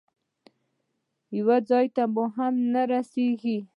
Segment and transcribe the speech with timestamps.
[1.37, 3.57] یو ځای ته به هم نه رسېږي.